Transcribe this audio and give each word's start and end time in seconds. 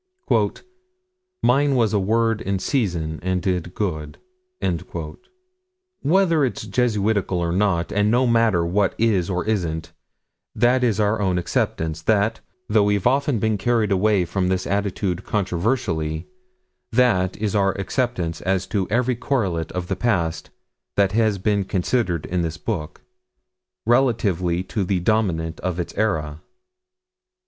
"Mine 1.43 1.75
was 1.75 1.93
a 1.93 1.99
word 1.99 2.41
in 2.41 2.57
season 2.57 3.19
and 3.21 3.39
did 3.39 3.75
good." 3.75 4.17
Whether 6.01 6.43
it's 6.43 6.65
Jesuitical 6.65 7.37
or 7.37 7.51
not, 7.51 7.91
and 7.91 8.09
no 8.09 8.25
matter 8.25 8.65
what 8.65 8.95
it 8.97 9.05
is 9.09 9.29
or 9.29 9.45
isn't, 9.45 9.93
that 10.55 10.83
is 10.83 10.99
our 10.99 11.21
own 11.21 11.37
acceptance: 11.37 12.01
that, 12.01 12.39
though 12.67 12.85
we've 12.85 13.05
often 13.05 13.37
been 13.37 13.59
carried 13.59 13.91
away 13.91 14.25
from 14.25 14.47
this 14.47 14.65
attitude 14.65 15.23
controversially, 15.23 16.25
that 16.91 17.37
is 17.37 17.53
our 17.53 17.73
acceptance 17.73 18.41
as 18.41 18.65
to 18.65 18.89
every 18.89 19.15
correlate 19.15 19.71
of 19.73 19.87
the 19.87 19.95
past 19.95 20.49
that 20.95 21.11
has 21.11 21.37
been 21.37 21.63
considered 21.63 22.25
in 22.25 22.41
this 22.41 22.57
book 22.57 23.01
relatively 23.85 24.63
to 24.63 24.83
the 24.83 24.99
Dominant 24.99 25.59
of 25.59 25.79
its 25.79 25.93
era. 25.93 26.41